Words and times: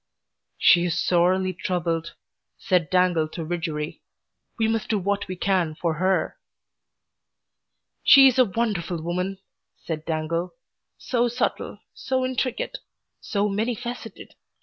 "She 0.57 0.85
is 0.85 0.99
sorely 0.99 1.53
troubled," 1.53 2.15
said 2.57 2.89
Dangle 2.89 3.27
to 3.27 3.45
Widgery. 3.45 4.01
"We 4.57 4.67
must 4.67 4.89
do 4.89 4.97
what 4.97 5.27
we 5.27 5.35
can 5.35 5.75
for 5.75 5.93
her." 6.01 6.39
"She 8.01 8.25
is 8.25 8.39
a 8.39 8.45
wonderful 8.45 8.99
woman," 9.03 9.37
said 9.83 10.03
Dangle. 10.07 10.55
"So 10.97 11.27
subtle, 11.27 11.81
so 11.93 12.25
intricate, 12.25 12.79
so 13.19 13.47
many 13.47 13.75
faceted. 13.75 14.33